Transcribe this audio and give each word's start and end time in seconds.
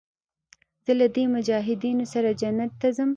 زه 0.85 0.91
له 0.99 1.07
دې 1.15 1.23
مجاهدينو 1.35 2.05
سره 2.13 2.29
جنت 2.41 2.71
ته 2.81 2.87
ځم. 2.95 3.09